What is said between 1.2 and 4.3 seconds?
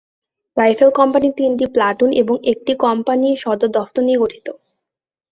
তিনটি প্লাটুন এবং একটি কম্পানি সদর দফতর নিয়ে